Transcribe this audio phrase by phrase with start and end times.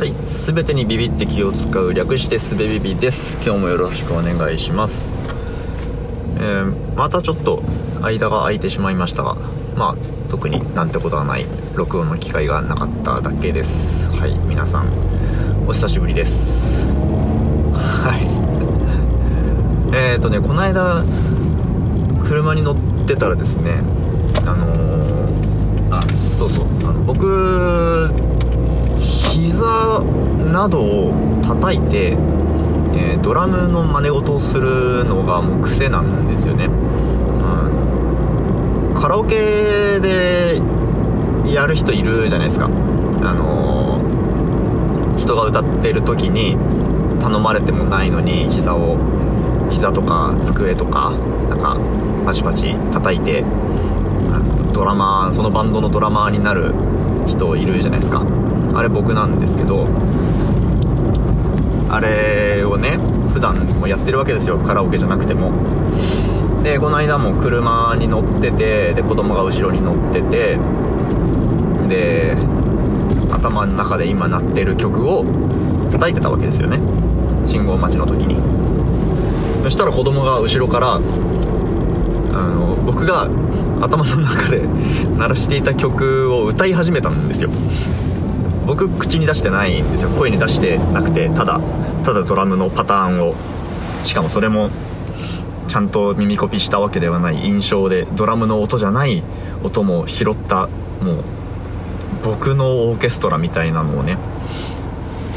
[0.00, 3.34] はい全てにビビって気を使う略してすべビビです。
[3.44, 5.12] 今日もよろしくお願いします。
[6.36, 7.62] えー、またちょっと
[8.00, 9.36] 間が空いてしまいましたが
[9.76, 9.96] まあ
[10.30, 11.44] 特になんてことはない
[11.74, 14.08] 録音の機会がなかっただけです。
[14.12, 14.88] はい皆さん
[15.68, 16.86] お久しぶりです。
[17.74, 18.26] はい。
[19.94, 21.04] えっ、とねこの間
[22.24, 22.76] 車に乗っ
[23.06, 23.82] てたらですね
[24.46, 28.30] あのー、あそうそうあの僕
[30.50, 32.16] などを叩いて、
[32.92, 36.68] えー、ドラムの真似事をするのがもう癖なんですよね、う
[38.92, 40.60] ん、カラオケで
[41.46, 42.66] やる人いるじゃないですか。
[43.22, 46.56] あのー、人が歌ってる時に
[47.20, 48.96] 頼まれてもないのに膝を
[49.70, 51.12] 膝とか机とか
[51.48, 51.76] なんか
[52.24, 53.44] パチパチ叩いて
[54.72, 56.72] ドラマーそのバンドのドラマーになる
[57.26, 58.24] 人いるじゃないですか。
[58.74, 59.88] あれ僕なんですけど
[61.88, 62.98] あれをね
[63.32, 64.58] 普段もやってるわけですよ。
[64.58, 65.52] カラオケじゃなくても。
[66.62, 70.58] でこの間も車に乗っててで子供が後ろに乗ってて
[71.88, 72.36] で
[73.30, 75.24] 頭の中で今鳴ってる曲を
[75.90, 76.78] 叩いてたわけですよね。
[77.46, 78.36] 信号待ちの時に。
[79.62, 83.28] そしたら子供が後ろからあの僕が
[83.80, 84.62] 頭の中で
[85.16, 87.50] 鳴らしていた曲を歌い始めたんですよ。
[88.70, 90.10] 僕口に出してないんですよ。
[90.10, 91.60] 声に出してなくてただ。
[92.04, 93.34] ただドラムのパターンを。
[94.04, 94.70] しかもそれも
[95.66, 97.44] ちゃんと耳コピしたわけではない。
[97.44, 99.24] 印象でドラムの音じゃない
[99.64, 100.68] 音も拾った
[101.02, 101.24] もう
[102.22, 104.18] 僕のオーケストラみたいなのをね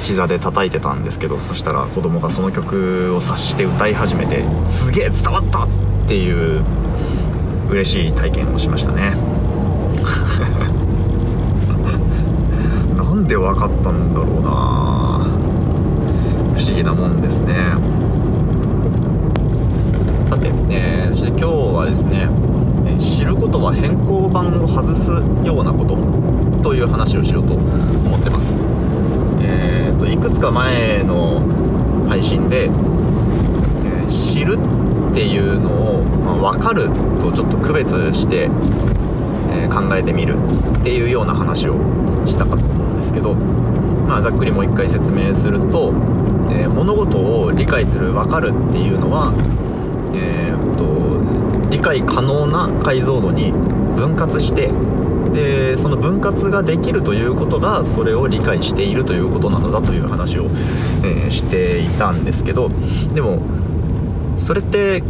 [0.04, 1.40] 膝で叩いてたんですけど。
[1.48, 5.68] そしたら子供がその曲を察して歌い始めてすげえ伝わったっ
[6.08, 6.64] ていう
[7.72, 9.18] 嬉しい体験をしましたね。
[13.24, 15.26] なんで分かったんだろうな。
[16.54, 17.56] 不思議なもんですね。
[20.28, 22.28] さて、えー、そして今日はですね
[23.00, 25.10] 知ることは変更板を外す
[25.48, 25.96] ようなこと
[26.64, 28.58] という話をしようと思ってます。
[29.40, 31.40] えーと、いくつか前の
[32.10, 34.58] 配信で、えー、知る
[35.12, 36.90] っていうのを、まあ、分かる
[37.22, 38.50] とちょっと区別して、
[39.54, 40.36] えー、考えてみる
[40.80, 41.78] っていうような話を
[42.28, 45.94] したかと思うんですけど、まあ、ざっくりもう一回説明すると、
[46.50, 49.34] えー、物事を理解する分かるっていうのは、
[50.16, 53.52] えー、っと理解可能な解像度に
[53.96, 54.72] 分割して
[55.34, 60.46] でその分割ができるということがそれを理解しているということなのだという話を、
[61.04, 62.70] えー、していたんですけど
[63.14, 63.42] でも
[64.40, 65.04] それって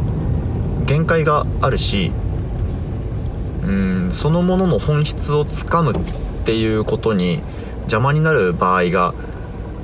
[0.86, 2.12] 限界があるし
[3.64, 5.96] うんそのものの本質をつかむっ
[6.46, 7.42] ていうことに
[7.84, 9.14] 邪魔になる場合が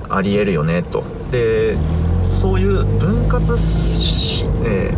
[0.10, 1.04] ありえるよねと。
[1.32, 1.78] で
[2.22, 4.94] そういう分割し、え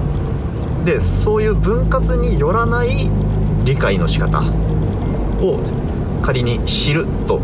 [0.81, 3.09] ー、でそういう分割によらない
[3.66, 4.41] 理解の仕方
[5.41, 5.59] を
[6.22, 7.41] 仮に知ると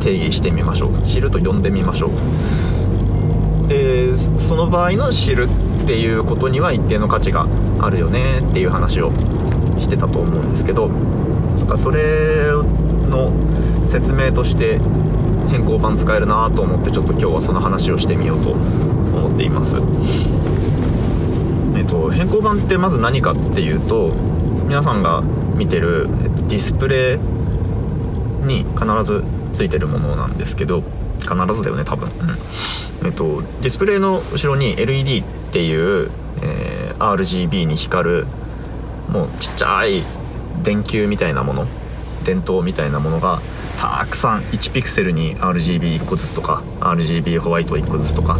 [0.00, 1.02] 定義してみましょう。
[1.06, 3.68] 知ると呼んでみましょう。
[3.68, 5.48] でその場合の知る
[5.84, 7.46] っていうことには一定の価値が
[7.80, 9.12] あるよねっていう話を
[9.80, 12.00] してたと思うんですけどなんかそれ
[13.14, 13.32] の
[13.86, 14.78] 説明として
[15.48, 19.76] 変更版使えるなと思ってちょっと今日はその話をしてみようと思っています。
[21.76, 24.12] えっと変更版ってまず何かっていうと
[24.66, 25.22] 皆さんが
[25.54, 26.08] 見てる
[26.48, 27.18] ディスプレイ
[28.46, 30.82] に必ずついてるものなんですけど
[31.20, 32.10] 必ずだよね多分、
[33.02, 33.06] うん。
[33.06, 36.10] えっと、ディスプレイの後ろに LED っていう、
[36.42, 38.26] えー、RGB に光る
[39.08, 40.02] もうちっちゃい
[40.62, 41.66] 電球みたいなもの。
[42.24, 43.40] 電灯みたいなものが
[43.78, 48.38] たくさん1ピクセルに RGB1 個ずつとか RGB ホワイト1個ずつとか、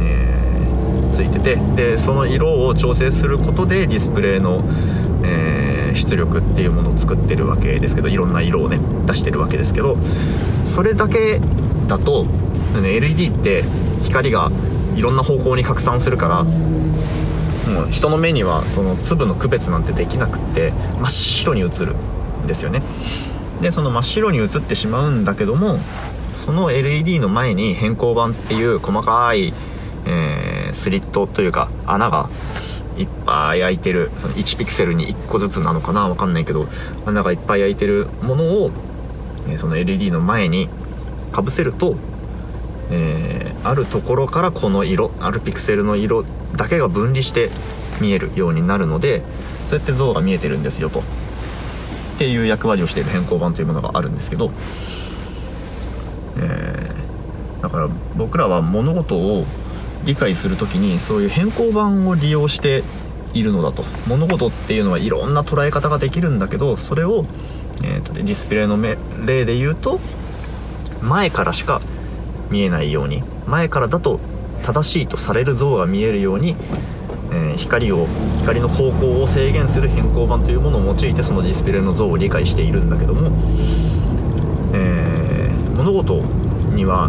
[0.00, 4.62] えー、ついててでその色を調整することでディスプレイの、
[5.24, 9.96] えー、出力っていうものを作ってるわけですけどいろんな色をね出してるわけですけど
[10.64, 11.40] それだけ
[11.88, 12.26] だと
[12.76, 13.64] LED って
[14.02, 14.50] 光が
[14.94, 21.94] いろんな方向に拡散するからもう人の目にはその粒の区別なんてできなくって真っ白に映る。
[22.46, 22.82] ですよね。
[23.60, 25.78] でその真っ白に映ってしまうんだけども
[26.44, 29.52] その LED の前に変更板っていう細かい、
[30.06, 32.30] えー、スリットというか穴が
[32.96, 36.66] いっぱい開いてるその1ピクセルに1個ずつなのかなわかんないけど
[37.06, 38.70] 穴がいっぱい開いてるものを、
[39.48, 40.68] え、その LED の前に
[41.32, 41.96] かぶせると、
[42.90, 46.24] えー、あるところからこの色あるピクセルの色
[46.56, 47.50] だけが分離して
[48.00, 49.22] 見えるようになるので
[49.68, 51.02] そうやって像が見えてるんですよと。
[52.20, 54.50] っていう役割をしている変更板というものがあるんですけど、
[56.36, 56.90] え
[57.62, 59.46] だから僕らは物事を
[60.04, 62.84] 理解する時にそういう変更板を利用して
[63.32, 63.84] いるのだと。
[64.06, 67.24] 物事っていうのはいろんな捉え方ができるんだけどそれを、
[67.82, 68.76] えーと、ディスプレイの
[69.24, 69.98] 例で言うと
[71.00, 71.80] 前からしか
[72.50, 74.20] 見えないように前からだと
[74.62, 76.54] 正しいとされる像が見えるように、
[77.32, 78.06] えー、光を
[78.38, 83.30] 光の方向を制限する変更板というものを用いてそのディスプレイの像を理解しているんだけども、
[84.74, 86.22] えー、物事
[86.74, 87.08] には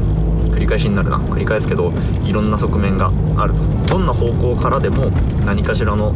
[0.51, 1.19] 繰り返しになるな。
[1.19, 3.62] 繰り返すけどいろんな側面があると。
[3.94, 5.09] どんな方向からでも
[5.45, 6.13] 何かしらの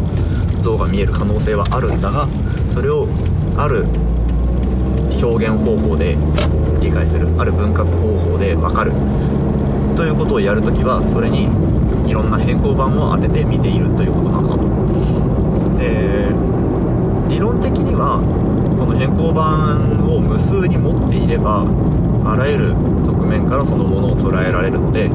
[0.62, 2.28] 像が見える可能性はあるんだが
[2.74, 3.08] それを
[3.58, 3.86] ある
[5.22, 6.18] 表現方法で
[6.82, 7.28] 理解する。
[7.40, 8.92] ある分割方法で分かる。
[9.96, 11.48] ということをやるときはそれに
[12.08, 15.78] いろんな変更板を当てて見ているということなのだと。
[15.78, 16.34] で
[17.30, 18.22] 理論的には
[18.78, 21.66] その変更板を無数に持っていれば
[22.24, 22.74] あらゆる
[23.04, 25.10] 側面からそのものを捉えられるので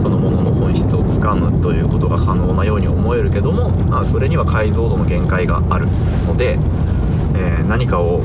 [0.00, 5.86] そのものの本質をつかむということが可能なように思えるけども、まあ、それには解像度の限界がある
[6.26, 6.58] ので、
[7.34, 8.20] えー、何かを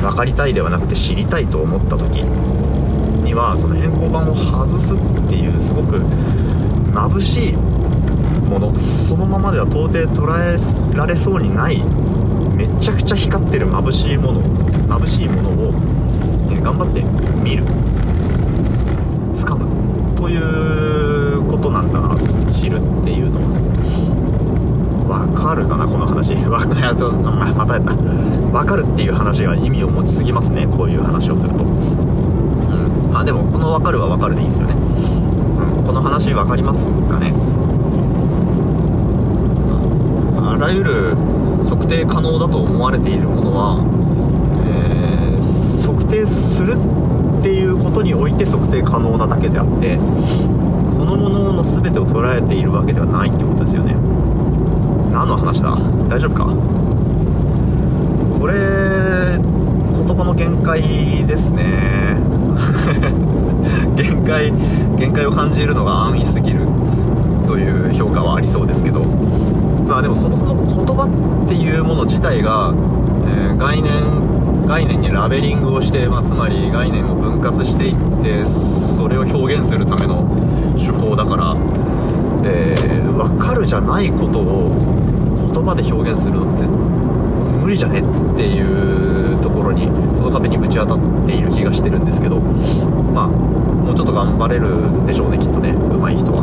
[0.00, 4.98] 分かりたいではなくて知りたいと思った時にはその変更板を外すっ
[5.28, 6.00] ていうすごく
[6.96, 11.82] 眩しいものそのままでは到底捉えられそうにない
[12.54, 14.40] めちゃくちゃ光ってる眩しいもの
[14.86, 15.72] 眩しいものを、
[16.62, 17.02] 頑張って
[17.42, 17.64] 見る。
[19.34, 20.16] 掴む。
[20.16, 22.16] ということなんだな。
[22.52, 23.40] 知るっていうの
[25.08, 25.26] は。
[25.26, 26.34] 分かるかなこの話。
[26.46, 27.94] わちょまたやった。
[27.94, 30.66] 分かるっていう話が意味を持ちすぎますね。
[30.66, 31.64] こういう話をすると。
[31.64, 33.12] うん。
[33.12, 34.74] まあでもこの分かるは分かるでいいですよね、
[35.86, 37.32] この話分かりますかね？
[40.42, 41.14] あらゆる
[41.64, 43.78] 測定可能だと思われているものは、
[44.66, 46.76] えー、測定するっ
[47.42, 49.96] ていうことにおいて測定可能なだけであって
[50.88, 53.94] そのものの全てを捉えているわけではないってことですよね。
[55.12, 55.78] 何の話だ？
[56.08, 56.46] 大丈夫か？
[58.38, 62.16] これ言葉の限界ですね。
[63.96, 64.52] 限界
[64.96, 66.60] 限界を感じるのが安易すぎる
[67.46, 69.04] という評価はありそうですけど。
[69.86, 71.04] まあでもそもそも言葉
[71.44, 78.44] っていうもの自体が、えー、概念概念にラベリングをして、まあ、つまり概念を分割していって
[78.96, 80.26] それを表現するための
[80.76, 81.56] 手法だから。
[82.42, 82.74] で
[83.16, 84.70] 分かるじゃないことを
[85.52, 86.64] 言葉で表現するのって
[87.60, 89.86] 無理じゃねっていうところに
[90.16, 96.42] その壁にぶち当たっている気がしてるんですけどまあもうちょっと頑張れるんでしょうねきっとね上手い人は。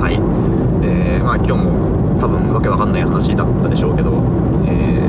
[0.00, 0.14] はい。
[0.84, 4.10] えー、まあ今日も多分わけわかんない話だったでしょうけど、
[4.66, 5.08] え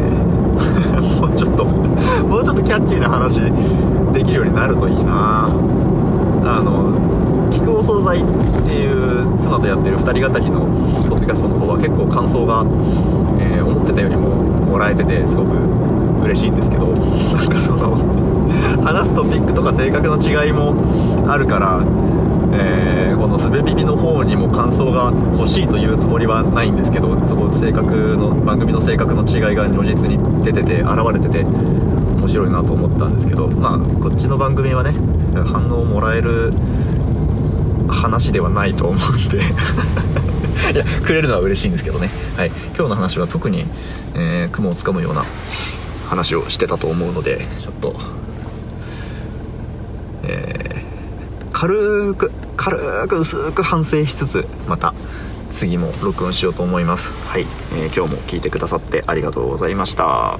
[0.98, 3.40] ー、 もうちょっともうちょっとキャッチーな話
[4.12, 5.50] できるようになるといいな。
[6.46, 10.62] あの聞くお惣菜っていう妻とやってる2人語りの
[11.10, 12.64] ポッドキャストの方は結構感想が、
[13.42, 15.58] えー、思ってたよりももらえててすごく
[16.24, 17.98] 嬉しいんですけどなんかその
[18.84, 21.84] 話すトピックとか性格の違いもあるから
[22.52, 34.94] えー、このすべビビの方にも感想が欲しいというつもりはないんですけどそこ性格の番組の性格の違いが如実に出てて現れてて面白いなと思ったんですけどまあこっちの番組はね
[35.46, 36.52] 反応をもらえる
[37.90, 39.42] 話ではないと思うんで。
[40.74, 43.66] いやくれるのは嬉しいんですけどね、はい、今日の話は特に、
[44.14, 45.24] えー、雲をつかむような
[46.10, 47.96] 話をしてたと思うのでちょっと
[50.24, 50.90] えー
[51.60, 54.94] 軽く軽く薄く反省しつつまた
[55.52, 57.12] 次も録音しようと思います。
[57.28, 60.40] はい、えー、今日も聞いてくださってありがとうございました。